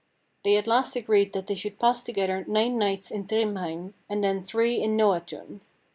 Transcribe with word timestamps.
They 0.43 0.57
at 0.57 0.65
last 0.65 0.95
agreed 0.95 1.31
that 1.33 1.45
they 1.45 1.53
should 1.53 1.77
pass 1.79 2.01
together 2.01 2.43
nine 2.47 2.79
nights 2.79 3.11
in 3.11 3.27
Thrymheim, 3.27 3.93
and 4.09 4.23
then 4.23 4.43
three 4.43 4.81
in 4.81 4.97
Noatun. 4.97 5.59